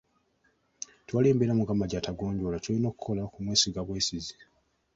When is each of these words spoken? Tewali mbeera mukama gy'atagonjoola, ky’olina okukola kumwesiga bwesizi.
Tewali 1.05 1.27
mbeera 1.33 1.53
mukama 1.59 1.85
gy'atagonjoola, 1.91 2.57
ky’olina 2.63 2.87
okukola 2.91 3.21
kumwesiga 3.33 3.81
bwesizi. 3.87 4.35